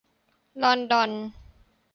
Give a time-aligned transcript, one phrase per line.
[0.57, 1.11] แลนดอน